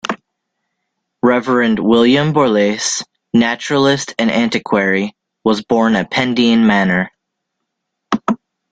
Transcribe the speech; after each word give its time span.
Reverend 1.21 1.77
William 1.77 2.33
Borlase, 2.33 3.03
naturalist 3.35 4.15
and 4.17 4.31
antiquary, 4.31 5.15
was 5.43 5.61
born 5.63 5.95
at 5.95 6.09
Pendeen 6.09 6.65
Manor. 6.65 7.11